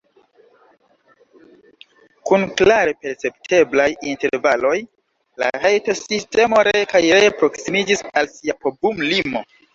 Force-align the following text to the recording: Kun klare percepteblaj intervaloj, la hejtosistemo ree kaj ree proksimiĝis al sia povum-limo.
Kun 2.29 2.45
klare 2.61 2.95
percepteblaj 3.03 3.87
intervaloj, 4.13 4.73
la 5.45 5.51
hejtosistemo 5.67 6.65
ree 6.71 6.83
kaj 6.97 7.05
ree 7.21 7.31
proksimiĝis 7.45 8.05
al 8.17 8.33
sia 8.35 8.59
povum-limo. 8.67 9.47